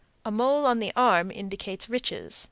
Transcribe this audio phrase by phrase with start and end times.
[0.25, 2.39] A mole on the arm indicates riches.